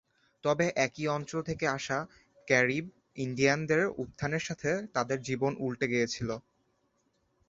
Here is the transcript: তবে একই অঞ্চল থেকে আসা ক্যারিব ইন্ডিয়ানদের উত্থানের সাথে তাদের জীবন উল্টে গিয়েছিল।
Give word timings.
তবে 0.43 0.65
একই 0.85 1.05
অঞ্চল 1.07 1.39
থেকে 1.43 1.65
আসা 1.77 1.97
ক্যারিব 2.47 2.85
ইন্ডিয়ানদের 3.17 3.81
উত্থানের 4.01 4.43
সাথে 4.47 4.69
তাদের 4.95 5.17
জীবন 5.21 5.51
উল্টে 5.59 5.85
গিয়েছিল। 5.87 6.29